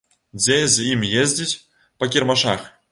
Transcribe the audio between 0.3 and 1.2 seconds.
Дзе з ім